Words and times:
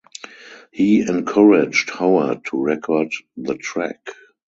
He 0.71 1.01
encouraged 1.01 1.91
Howard 1.91 2.45
to 2.45 2.57
record 2.59 3.13
the 3.37 3.53
track. 3.53 4.09